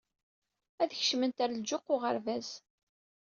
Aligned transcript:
Ad 0.81 0.89
kecment 0.97 1.41
ɣer 1.41 1.49
lǧuq 1.53 1.85
uɣerbaz. 1.93 2.47